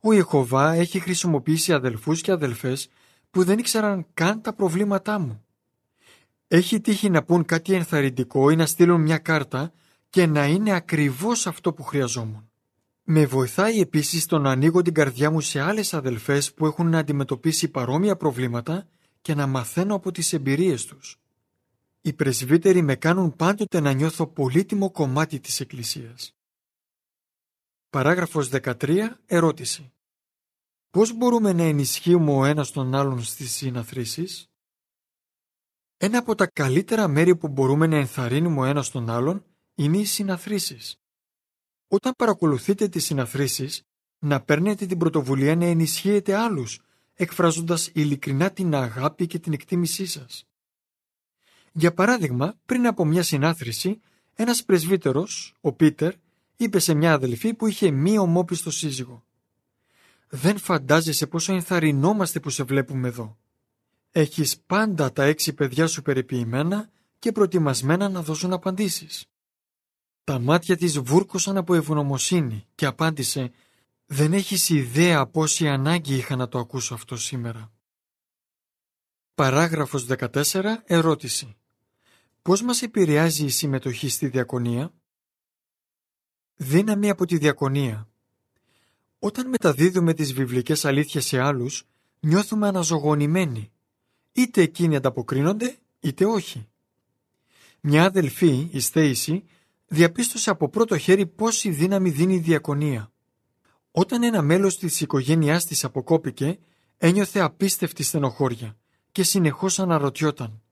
«Ο 0.00 0.12
Ιεχωβά 0.12 0.72
έχει 0.72 0.98
χρησιμοποιήσει 1.00 1.72
αδελφούς 1.72 2.20
και 2.20 2.32
αδελφές 2.32 2.88
που 3.30 3.44
δεν 3.44 3.58
ήξεραν 3.58 4.06
καν 4.14 4.40
τα 4.40 4.52
προβλήματά 4.52 5.18
μου. 5.18 5.44
Έχει 6.48 6.80
τύχει 6.80 7.10
να 7.10 7.22
πούν 7.22 7.44
κάτι 7.44 7.72
ενθαρρυντικό 7.72 8.50
ή 8.50 8.56
να 8.56 8.66
στείλουν 8.66 9.00
μια 9.00 9.18
κάρτα 9.18 9.72
και 10.14 10.26
να 10.26 10.46
είναι 10.46 10.74
ακριβώς 10.74 11.46
αυτό 11.46 11.72
που 11.72 11.82
χρειαζόμουν. 11.82 12.50
Με 13.02 13.26
βοηθάει 13.26 13.80
επίσης 13.80 14.26
το 14.26 14.38
να 14.38 14.50
ανοίγω 14.50 14.82
την 14.82 14.94
καρδιά 14.94 15.30
μου 15.30 15.40
σε 15.40 15.60
άλλες 15.60 15.94
αδελφές 15.94 16.54
που 16.54 16.66
έχουν 16.66 16.88
να 16.88 16.98
αντιμετωπίσει 16.98 17.68
παρόμοια 17.68 18.16
προβλήματα 18.16 18.88
και 19.22 19.34
να 19.34 19.46
μαθαίνω 19.46 19.94
από 19.94 20.10
τις 20.10 20.32
εμπειρίες 20.32 20.84
τους. 20.84 21.20
Οι 22.00 22.12
πρεσβύτεροι 22.12 22.82
με 22.82 22.94
κάνουν 22.96 23.36
πάντοτε 23.36 23.80
να 23.80 23.92
νιώθω 23.92 24.26
πολύτιμο 24.26 24.90
κομμάτι 24.90 25.40
της 25.40 25.60
Εκκλησίας. 25.60 26.34
Παράγραφος 27.90 28.48
13. 28.48 29.18
Ερώτηση. 29.26 29.92
Πώς 30.90 31.12
μπορούμε 31.12 31.52
να 31.52 31.62
ενισχύουμε 31.62 32.32
ο 32.32 32.44
ένας 32.44 32.70
τον 32.70 32.94
άλλον 32.94 33.22
στις 33.22 33.52
συναθρήσεις; 33.52 34.50
Ένα 35.96 36.18
από 36.18 36.34
τα 36.34 36.46
καλύτερα 36.46 37.08
μέρη 37.08 37.36
που 37.36 37.48
μπορούμε 37.48 37.86
να 37.86 37.96
ενθαρρύνουμε 37.96 38.60
ο 38.60 38.64
ένας 38.64 38.90
τον 38.90 39.10
άλλον 39.10 39.44
είναι 39.74 39.98
οι 39.98 40.04
συναθρήσεις. 40.04 40.98
Όταν 41.88 42.12
παρακολουθείτε 42.16 42.88
τις 42.88 43.04
συναθρήσεις, 43.04 43.82
να 44.18 44.40
παίρνετε 44.40 44.86
την 44.86 44.98
πρωτοβουλία 44.98 45.56
να 45.56 45.64
ενισχύετε 45.64 46.34
άλλους, 46.34 46.80
εκφράζοντας 47.14 47.90
ειλικρινά 47.92 48.50
την 48.50 48.74
αγάπη 48.74 49.26
και 49.26 49.38
την 49.38 49.52
εκτίμησή 49.52 50.06
σας. 50.06 50.46
Για 51.72 51.94
παράδειγμα, 51.94 52.54
πριν 52.66 52.86
από 52.86 53.04
μια 53.04 53.22
συνάθρηση, 53.22 54.00
ένας 54.34 54.64
πρεσβύτερος, 54.64 55.54
ο 55.60 55.72
Πίτερ, 55.72 56.14
είπε 56.56 56.78
σε 56.78 56.94
μια 56.94 57.12
αδελφή 57.12 57.54
που 57.54 57.66
είχε 57.66 57.90
μη 57.90 58.18
ομόπιστο 58.18 58.70
σύζυγο. 58.70 59.24
«Δεν 60.28 60.58
φαντάζεσαι 60.58 61.26
πόσο 61.26 61.52
ενθαρρυνόμαστε 61.52 62.40
που 62.40 62.50
σε 62.50 62.62
βλέπουμε 62.62 63.08
εδώ. 63.08 63.38
Έχεις 64.10 64.58
πάντα 64.66 65.12
τα 65.12 65.24
έξι 65.24 65.52
παιδιά 65.52 65.86
σου 65.86 66.02
περιποιημένα 66.02 66.90
και 67.18 67.32
προετοιμασμένα 67.32 68.08
να 68.08 68.22
δώσουν 68.22 68.52
απαντήσεις». 68.52 69.28
Τα 70.24 70.38
μάτια 70.38 70.76
της 70.76 70.98
βούρκωσαν 70.98 71.56
από 71.56 71.74
ευγνωμοσύνη 71.74 72.66
και 72.74 72.86
απάντησε 72.86 73.52
«Δεν 74.06 74.32
έχεις 74.32 74.68
ιδέα 74.68 75.26
πόση 75.26 75.68
ανάγκη 75.68 76.14
είχα 76.14 76.36
να 76.36 76.48
το 76.48 76.58
ακούσω 76.58 76.94
αυτό 76.94 77.16
σήμερα». 77.16 77.72
Παράγραφος 79.34 80.06
14. 80.06 80.82
Ερώτηση. 80.84 81.56
Πώς 82.42 82.62
μας 82.62 82.82
επηρεάζει 82.82 83.44
η 83.44 83.48
συμμετοχή 83.48 84.08
στη 84.08 84.28
διακονία; 84.28 84.92
Δύναμη 86.56 87.10
από 87.10 87.26
τη 87.26 87.38
διακονία. 87.38 88.08
Όταν 89.18 89.48
μεταδίδουμε 89.48 90.14
τις 90.14 90.32
βιβλικές 90.32 90.84
αλήθειες 90.84 91.26
σε 91.26 91.40
άλλους, 91.40 91.86
νιώθουμε 92.20 92.66
αναζωογονημένοι. 92.66 93.72
Είτε 94.32 94.62
εκείνοι 94.62 94.96
ανταποκρίνονται, 94.96 95.76
είτε 96.00 96.24
όχι. 96.24 96.68
Μια 97.80 98.04
αδελφή, 98.04 98.68
η 98.72 98.80
Στέιση, 98.80 99.44
διαπίστωσε 99.94 100.50
από 100.50 100.68
πρώτο 100.68 100.98
χέρι 100.98 101.26
πόση 101.26 101.70
δύναμη 101.70 102.10
δίνει 102.10 102.34
η 102.34 102.38
διακονία. 102.38 103.12
Όταν 103.90 104.22
ένα 104.22 104.42
μέλος 104.42 104.78
της 104.78 105.00
οικογένειάς 105.00 105.64
της 105.64 105.84
αποκόπηκε, 105.84 106.58
ένιωθε 106.96 107.40
απίστευτη 107.40 108.02
στενοχώρια 108.02 108.76
και 109.12 109.22
συνεχώς 109.22 109.78
αναρωτιόταν 109.78 110.62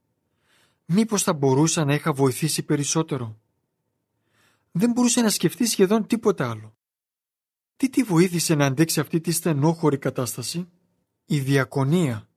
«Μήπως 0.85 1.23
θα 1.23 1.33
μπορούσα 1.33 1.85
να 1.85 1.95
είχα 1.95 2.13
βοηθήσει 2.13 2.63
περισσότερο» 2.63 3.37
δεν 4.73 4.91
μπορούσε 4.91 5.21
να 5.21 5.31
σκεφτεί 5.31 5.67
σχεδόν 5.67 6.07
τίποτα 6.07 6.51
άλλο. 6.51 6.77
Τι 7.77 7.91
τη 7.91 8.03
βοήθησε 8.03 8.55
να 8.55 8.67
αντέξει 8.67 9.01
αυτή 9.01 9.21
τη 9.21 9.33
στενόχωρη 9.33 9.99
κατάσταση; 9.99 10.69
Η 11.25 11.41
διακονία. 11.41 12.29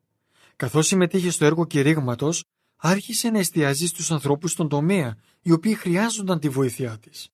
Καθώς 0.56 0.88
συμμετείχε 0.88 1.30
στο 1.30 1.46
έργο 1.46 1.66
κηρύγματος, 1.66 2.44
άρχισε 2.76 3.30
να 3.30 3.40
εστιάζει 3.40 3.88
στους 3.88 4.12
ανθρώπους 4.12 4.52
στον 4.52 4.70
τομέα, 4.70 5.18
οι 5.42 5.52
οποίοι 5.52 5.74
χρειάζονταν 5.74 6.40
τη 6.40 6.50
βοήθειά 6.50 6.98
της. 6.98 7.30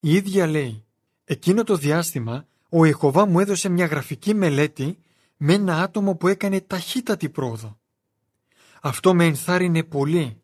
Η 0.00 0.14
ίδια 0.14 0.46
λέει 0.46 0.84
«Εκείνο 1.24 1.64
το 1.64 1.76
διάστημα, 1.76 2.46
ο 2.68 2.84
Ιεχωβά 2.84 3.26
μου 3.26 3.40
έδωσε 3.40 3.68
μια 3.68 3.86
γραφική 3.86 4.34
μελέτη 4.34 4.98
με 5.36 5.52
ένα 5.52 5.82
άτομο 5.82 6.14
που 6.14 6.28
έκανε 6.28 6.60
ταχύτατη 6.60 7.28
πρόοδο. 7.28 7.78
Αυτό 8.80 9.14
με 9.14 9.24
ενθάρρυνε 9.24 9.82
πολύ. 9.82 10.40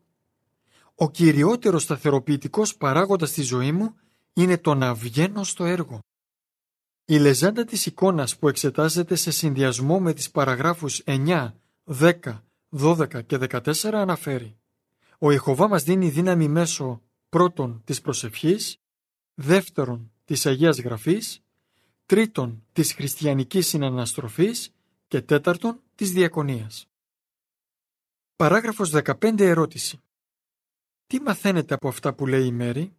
Ο 0.95 1.11
κυριότερος 1.11 1.83
σταθεροποιητικός 1.83 2.77
παράγοντας 2.77 3.29
στη 3.29 3.43
ζωή 3.43 3.73
μου 3.73 3.95
είναι 4.33 4.59
το 4.59 4.75
να 4.75 4.95
βγαίνω 4.95 5.45
στο 5.45 5.65
έργο. 5.65 6.01
Η 7.05 7.19
λεζάντα 7.19 7.65
της 7.65 7.87
εικόνας 7.87 8.39
που 8.39 8.49
εξετάζεται 8.49 9.15
σε 9.15 9.31
συνδυασμό 9.31 10.01
με 10.01 10.13
τις 10.13 10.31
παραγράφους 10.31 11.03
9, 11.05 11.53
10, 11.85 12.15
12 12.79 13.27
και 13.27 13.39
14 13.41 13.91
αναφέρει 13.93 14.59
«Ο 15.19 15.31
Ιεχωβά 15.33 15.69
μας 15.69 15.83
δίνει 15.83 16.09
δύναμη 16.09 16.49
μέσω 16.49 17.03
πρώτον 17.29 17.83
της 17.85 18.01
προσευχής, 18.01 18.81
δεύτερον 19.35 20.13
της 20.25 20.47
Αγίας 20.47 20.81
Γραφής, 20.81 21.43
τρίτον 22.07 22.67
της 22.73 22.93
χριστιανικής 22.93 23.67
συναναστροφής 23.67 24.75
και 25.09 25.21
τέταρτον 25.21 25.81
της 25.95 26.13
διακονίας». 26.13 26.89
Παράγραφος 28.37 28.91
15 28.91 29.45
ερώτηση. 29.45 30.01
Τι 31.07 31.21
μαθαίνετε 31.21 31.75
από 31.75 31.89
αυτά 31.89 32.15
που 32.15 32.27
λέει 32.27 32.47
η 32.47 32.53
Μέρη; 32.53 32.97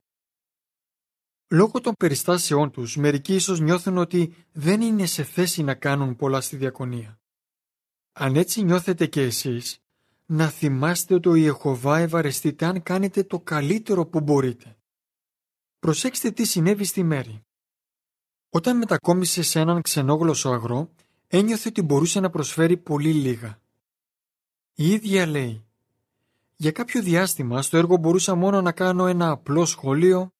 Λόγω 1.49 1.81
των 1.81 1.93
περιστάσεών 1.99 2.71
τους, 2.71 2.95
μερικοί 2.97 3.35
ίσως 3.35 3.59
νιώθουν 3.59 3.97
ότι 3.97 4.35
δεν 4.51 4.81
είναι 4.81 5.05
σε 5.05 5.23
θέση 5.23 5.63
να 5.63 5.75
κάνουν 5.75 6.15
πολλά 6.15 6.41
στη 6.41 6.55
διακονία. 6.55 7.19
Αν 8.19 8.35
έτσι 8.35 8.63
νιώθετε 8.63 9.05
και 9.05 9.21
εσείς, 9.21 9.81
να 10.25 10.49
θυμάστε 10.49 11.13
ότι 11.13 11.29
ο 11.29 11.35
Ιεχωβά 11.35 11.97
ευαρεστείτε 11.97 12.65
αν 12.65 12.83
κάνετε 12.83 13.23
το 13.23 13.39
καλύτερο 13.39 14.05
που 14.05 14.19
μπορείτε. 14.19 14.77
Προσέξτε 15.79 16.31
τι 16.31 16.45
συνέβη 16.45 16.83
στη 16.83 17.03
Μέρη. 17.03 17.45
Όταν 18.49 18.77
μετακόμισε 18.77 19.41
σε 19.41 19.59
έναν 19.59 19.81
ξενόγλωσσο 19.81 20.49
αγρό, 20.49 20.91
ένιωθε 21.27 21.67
ότι 21.69 21.81
μπορούσε 21.81 22.19
να 22.19 22.29
προσφέρει 22.29 22.77
πολύ 22.77 23.13
λίγα. 23.13 23.61
Η 24.73 24.89
ίδια 24.89 25.25
λέει 25.25 25.65
«Για 26.55 26.71
κάποιο 26.71 27.01
διάστημα 27.01 27.61
στο 27.61 27.77
έργο 27.77 27.97
μπορούσα 27.97 28.35
μόνο 28.35 28.61
να 28.61 28.71
κάνω 28.71 29.07
ένα 29.07 29.29
απλό 29.29 29.65
σχόλιο, 29.65 30.31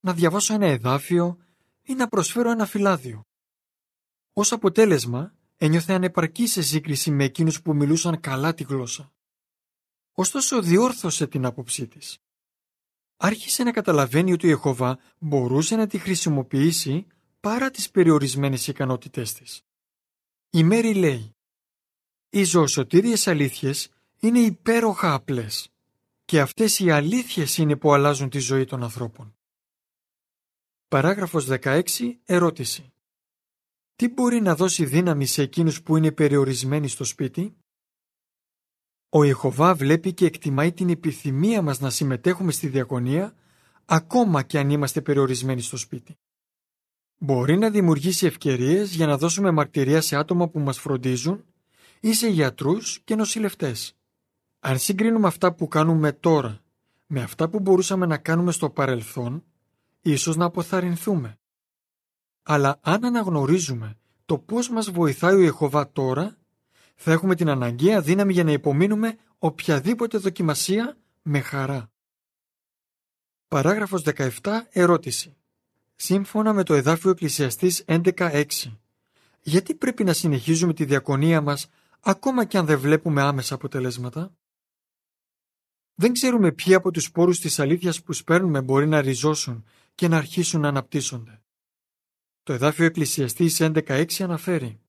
να 0.00 0.12
διαβάσω 0.12 0.54
ένα 0.54 0.66
εδάφιο 0.66 1.38
ή 1.82 1.94
να 1.94 2.08
προσφέρω 2.08 2.50
ένα 2.50 2.66
φυλάδιο. 2.66 3.22
Ως 4.32 4.52
αποτέλεσμα 4.52 5.35
ένιωθε 5.56 5.92
ανεπαρκή 5.92 6.46
σε 6.46 6.62
σύγκριση 6.62 7.10
με 7.10 7.24
εκείνους 7.24 7.62
που 7.62 7.74
μιλούσαν 7.74 8.20
καλά 8.20 8.54
τη 8.54 8.62
γλώσσα. 8.62 9.12
Ωστόσο 10.12 10.62
διόρθωσε 10.62 11.26
την 11.26 11.44
άποψή 11.44 11.86
της. 11.86 12.18
Άρχισε 13.16 13.62
να 13.62 13.72
καταλαβαίνει 13.72 14.32
ότι 14.32 14.46
η 14.46 14.50
Εχωβά 14.50 14.98
μπορούσε 15.18 15.76
να 15.76 15.86
τη 15.86 15.98
χρησιμοποιήσει 15.98 17.06
παρά 17.40 17.70
τις 17.70 17.90
περιορισμένες 17.90 18.66
ικανότητές 18.66 19.32
της. 19.32 19.62
Η 20.50 20.64
Μέρη 20.64 20.94
λέει 20.94 21.36
«Οι 22.30 22.44
ζωοσωτήριες 22.44 23.26
αλήθειες 23.26 23.88
είναι 24.20 24.38
υπέροχα 24.38 25.14
απλές 25.14 25.68
και 26.24 26.40
αυτές 26.40 26.78
οι 26.78 26.90
αλήθειες 26.90 27.58
είναι 27.58 27.76
που 27.76 27.92
αλλάζουν 27.92 28.30
τη 28.30 28.38
ζωή 28.38 28.64
των 28.64 28.82
ανθρώπων». 28.82 29.36
Παράγραφος 30.88 31.46
16. 31.46 31.82
Ερώτηση. 32.24 32.92
Τι 33.96 34.08
μπορεί 34.08 34.40
να 34.40 34.54
δώσει 34.54 34.84
δύναμη 34.84 35.26
σε 35.26 35.42
εκείνους 35.42 35.82
που 35.82 35.96
είναι 35.96 36.12
περιορισμένοι 36.12 36.88
στο 36.88 37.04
σπίτι; 37.04 37.56
Ο 39.08 39.24
Ιεχωβά 39.24 39.74
βλέπει 39.74 40.14
και 40.14 40.26
εκτιμάει 40.26 40.72
την 40.72 40.88
επιθυμία 40.88 41.62
μας 41.62 41.80
να 41.80 41.90
συμμετέχουμε 41.90 42.52
στη 42.52 42.68
διακονία 42.68 43.34
ακόμα 43.84 44.42
και 44.42 44.58
αν 44.58 44.70
είμαστε 44.70 45.00
περιορισμένοι 45.00 45.60
στο 45.60 45.76
σπίτι. 45.76 46.18
Μπορεί 47.18 47.56
να 47.56 47.70
δημιουργήσει 47.70 48.26
ευκαιρίες 48.26 48.94
για 48.94 49.06
να 49.06 49.18
δώσουμε 49.18 49.50
μαρτυρία 49.50 50.00
σε 50.00 50.16
άτομα 50.16 50.48
που 50.48 50.58
μας 50.58 50.78
φροντίζουν 50.78 51.44
ή 52.00 52.14
σε 52.14 52.28
γιατρούς 52.28 53.00
και 53.04 53.14
νοσηλευτές. 53.14 53.96
Αν 54.60 54.78
συγκρίνουμε 54.78 55.26
αυτά 55.26 55.52
που 55.52 55.68
κάνουμε 55.68 56.12
τώρα 56.12 56.60
με 57.06 57.22
αυτά 57.22 57.48
που 57.48 57.60
μπορούσαμε 57.60 58.06
να 58.06 58.18
κάνουμε 58.18 58.52
στο 58.52 58.70
παρελθόν, 58.70 59.44
ίσως 60.02 60.36
να 60.36 60.44
αποθαρρυνθούμε. 60.44 61.38
Αλλά 62.48 62.78
αν 62.80 63.04
αναγνωρίζουμε 63.04 63.96
το 64.26 64.38
πώς 64.38 64.70
μας 64.70 64.90
βοηθάει 64.90 65.34
ο 65.34 65.40
Ιεχωβά 65.40 65.92
τώρα, 65.92 66.36
θα 66.94 67.12
έχουμε 67.12 67.34
την 67.34 67.48
αναγκαία 67.48 68.00
δύναμη 68.00 68.32
για 68.32 68.44
να 68.44 68.52
υπομείνουμε 68.52 69.18
οποιαδήποτε 69.38 70.18
δοκιμασία 70.18 70.96
με 71.22 71.40
χαρά. 71.40 71.90
Παράγραφος 73.48 74.02
17. 74.04 74.30
Ερώτηση. 74.70 75.36
Σύμφωνα 75.96 76.52
με 76.52 76.62
το 76.62 76.74
εδάφιο 76.74 77.10
Εκκλησιαστής 77.10 77.84
11.6. 77.86 78.44
Γιατί 79.40 79.74
πρέπει 79.74 80.04
να 80.04 80.12
συνεχίζουμε 80.12 80.74
τη 80.74 80.84
διακονία 80.84 81.40
μας 81.40 81.68
ακόμα 82.00 82.44
και 82.44 82.58
αν 82.58 82.66
δεν 82.66 82.78
βλέπουμε 82.78 83.22
άμεσα 83.22 83.54
αποτελέσματα; 83.54 84.36
Δεν 85.94 86.12
ξέρουμε 86.12 86.52
ποιοι 86.52 86.74
από 86.74 86.90
τους 86.90 87.04
σπόρους 87.04 87.40
της 87.40 87.58
αλήθειας 87.58 88.02
που 88.02 88.12
σπέρνουμε 88.12 88.62
μπορεί 88.62 88.86
να 88.86 89.00
ριζώσουν 89.00 89.64
και 89.94 90.08
να 90.08 90.16
αρχίσουν 90.16 90.60
να 90.60 90.68
αναπτύσσονται. 90.68 91.40
Το 92.46 92.52
εδάφιο 92.52 92.84
Εκκλησιαστής 92.84 93.60
11.6 93.60 94.04
αναφέρει 94.20 94.80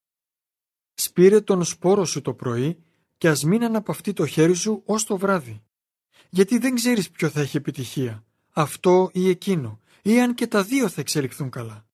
«Σπήρε 0.94 1.42
τον 1.42 1.64
σπόρο 1.64 2.06
σου 2.06 2.22
το 2.22 2.34
πρωί 2.34 2.84
και 3.18 3.30
ας 3.30 3.44
μην 3.44 3.64
αναπαυτεί 3.64 4.14
το 4.14 4.26
χέρι 4.26 4.54
σου 4.54 4.82
ως 4.86 5.04
το 5.04 5.18
βράδυ, 5.18 5.64
γιατί 6.30 6.58
δεν 6.58 6.76
ξέρεις 6.76 7.10
ποιο 7.12 7.30
θα 7.30 7.42
έχει 7.42 7.58
επιτυχία, 7.58 8.24
αυτό 8.54 9.10
ή 9.14 9.30
εκείνο, 9.30 9.80
ή 10.02 10.22
αν 10.22 10.34
και 10.34 10.48
τα 10.48 10.64
δύο 10.64 10.90
θα 10.90 11.02
εξελιχθούν 11.02 11.50
καλά». 11.50 11.86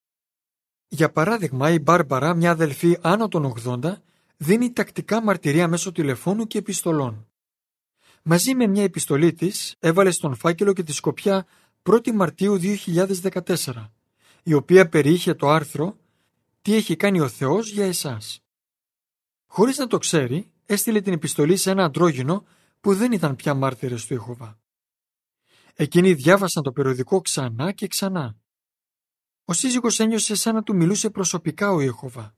Για 0.87 1.11
παράδειγμα, 1.11 1.69
η 1.69 1.79
Μπάρμπαρα, 1.79 2.33
μια 2.33 2.51
αδελφή 2.51 2.97
άνω 3.01 3.27
των 3.27 3.53
80, 3.65 3.93
δίνει 4.37 4.71
τακτικά 4.71 5.23
μαρτυρία 5.23 5.67
μέσω 5.67 5.91
τηλεφώνου 5.91 6.47
και 6.47 6.57
επιστολών. 6.57 7.27
Μαζί 8.23 8.55
με 8.55 8.67
μια 8.67 8.83
επιστολή 8.83 9.33
της 9.33 9.75
έβαλε 9.79 10.11
στον 10.11 10.35
φάκελο 10.35 10.73
και 10.73 10.83
τη 10.83 10.93
σκοπιά 10.93 11.45
1η 11.83 12.11
Μαρτίου 12.11 12.59
2014 12.85 13.89
η 14.43 14.53
οποία 14.53 14.89
περιείχε 14.89 15.33
το 15.33 15.49
άρθρο 15.49 15.97
«Τι 16.61 16.75
έχει 16.75 16.95
κάνει 16.95 17.19
ο 17.19 17.27
Θεός 17.27 17.71
για 17.71 17.85
εσάς». 17.85 18.43
Χωρίς 19.47 19.77
να 19.77 19.87
το 19.87 19.97
ξέρει, 19.97 20.51
έστειλε 20.65 21.01
την 21.01 21.13
επιστολή 21.13 21.57
σε 21.57 21.71
ένα 21.71 21.83
αντρόγινο 21.83 22.45
που 22.81 22.95
δεν 22.95 23.11
ήταν 23.11 23.35
πια 23.35 23.53
μάρτυρες 23.53 24.05
του 24.05 24.13
Ιεχωβά. 24.13 24.59
Εκείνοι 25.73 26.13
διάβασαν 26.13 26.63
το 26.63 26.71
περιοδικό 26.71 27.21
ξανά 27.21 27.71
και 27.71 27.87
ξανά. 27.87 28.35
Ο 29.45 29.53
σύζυγος 29.53 29.99
ένιωσε 29.99 30.35
σαν 30.35 30.55
να 30.55 30.63
του 30.63 30.75
μιλούσε 30.75 31.09
προσωπικά 31.09 31.71
ο 31.71 31.81
Ιεχωβά. 31.81 32.35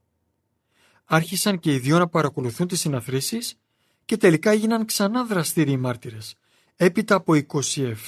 Άρχισαν 1.05 1.59
και 1.59 1.73
οι 1.73 1.79
δυο 1.79 1.97
να 1.97 2.07
παρακολουθούν 2.07 2.67
τις 2.67 2.79
συναθρήσεις 2.79 3.59
και 4.05 4.17
τελικά 4.17 4.51
έγιναν 4.51 4.85
ξανά 4.85 5.25
δραστήριοι 5.25 5.77
μάρτυρες, 5.77 6.35
έπειτα 6.75 7.15
από 7.15 7.33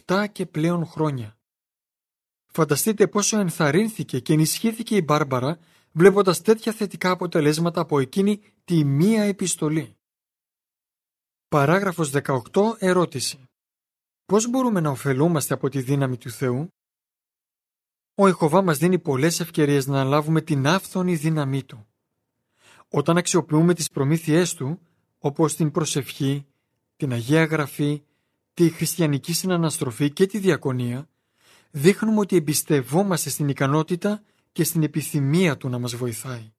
27 0.06 0.26
και 0.32 0.46
πλέον 0.46 0.86
χρόνια. 0.86 1.37
Φανταστείτε 2.48 3.08
πόσο 3.08 3.40
ενθαρρύνθηκε 3.40 4.20
και 4.20 4.34
ενισχύθηκε 4.34 4.96
η 4.96 5.02
Μπάρμπαρα 5.06 5.60
βλέποντας 5.92 6.42
τέτοια 6.42 6.72
θετικά 6.72 7.12
αποτελέσματα 7.12 7.82
από 7.82 8.00
εκείνη 8.00 8.42
τη 8.66 8.84
μία 8.84 9.24
επιστολή. 9.24 9.96
Παράγραφος 11.48 12.12
18. 12.14 12.40
Ερώτηση. 12.78 13.40
Πώς 14.26 14.50
μπορούμε 14.50 14.80
να 14.80 14.90
ωφελούμαστε 14.90 15.54
από 15.54 15.70
τη 15.70 15.82
δύναμη 15.82 16.18
του 16.18 16.30
Θεού; 16.30 16.68
Ο 18.16 18.28
Ιχωβά 18.28 18.62
μας 18.62 18.78
δίνει 18.78 19.00
πολλές 19.00 19.40
ευκαιρίες 19.40 19.88
να 19.88 20.00
αναλάβουμε 20.00 20.42
την 20.42 20.68
άφθονη 20.68 21.16
δύναμή 21.16 21.64
Του. 21.64 21.88
Όταν 22.90 23.18
αξιοποιούμε 23.18 23.74
τις 23.74 23.90
προμήθειές 23.90 24.54
Του, 24.54 24.80
όπως 25.20 25.56
την 25.56 25.72
προσευχή, 25.72 26.46
την 26.96 27.12
Αγία 27.12 27.46
Γραφή, 27.46 28.04
τη 28.54 28.70
χριστιανική 28.70 29.34
συναναστροφή 29.34 30.12
και 30.12 30.26
τη 30.26 30.38
διακονία, 30.38 31.10
δείχνουμε 31.72 32.20
ότι 32.20 32.36
εμπιστευόμαστε 32.36 33.30
στην 33.30 33.48
ικανότητα 33.50 34.24
και 34.52 34.64
στην 34.64 34.84
επιθυμία 34.84 35.58
Του 35.58 35.70
να 35.70 35.80
μας 35.80 35.96
βοηθάει. 35.96 36.52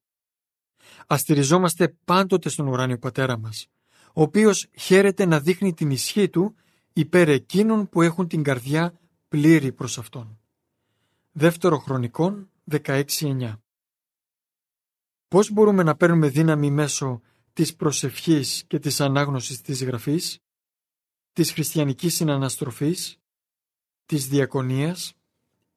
Αστηριζόμαστε 1.07 1.89
πάντοτε 2.05 2.49
στον 2.49 2.67
ουράνιο 2.67 2.99
Πατέρα 2.99 3.39
μας, 3.39 3.67
ο 4.13 4.23
οποίος 4.23 4.69
χαίρεται 4.79 5.27
να 5.27 5.41
δείχνει 5.41 5.75
την 5.75 5.91
ισχύ 5.91 6.29
Του 6.29 6.55
υπέρ 6.93 7.29
εκείνων 7.29 7.89
που 7.89 8.03
έχουν 8.03 8.29
την 8.29 8.43
καρδιά 8.43 9.01
πλήρη 9.29 9.73
προς 9.73 9.99
Αυτόν. 9.99 10.39
Δεύτερο 11.33 11.79
Χρονικών 11.79 12.51
16.9 12.71 13.53
Πώς 15.29 15.51
μπορούμε 15.51 15.83
να 15.83 15.97
παίρνουμε 15.97 16.29
δύναμη 16.29 16.71
μέσω 16.71 17.21
της 17.53 17.77
προσευχής 17.77 18.65
και 18.67 18.79
της 18.79 19.01
ανάγνωσης 19.01 19.61
της 19.61 19.85
Γραφής, 19.85 20.39
της 21.33 21.53
χριστιανικής 21.53 22.15
συναναστροφής, 22.15 23.19
της 24.09 24.29
Διακονίας, 24.29 25.15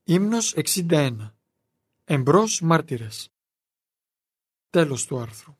ύμνος 0.04 0.54
61. 0.56 1.36
Εμπρός 2.04 2.62
μάρτυρες. 2.62 3.30
Τέλος 4.70 5.06
του 5.06 5.20
άρθρου. 5.20 5.58